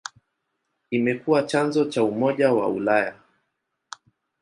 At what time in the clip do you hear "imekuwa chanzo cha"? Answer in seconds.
0.91-2.03